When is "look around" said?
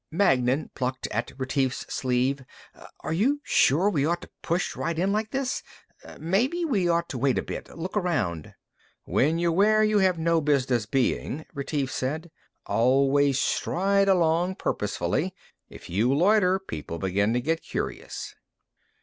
7.77-8.55